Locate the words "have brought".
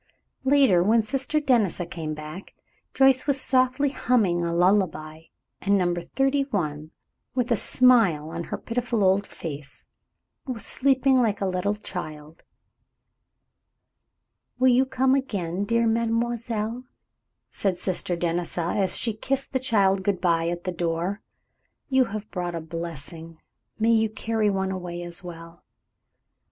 22.05-22.55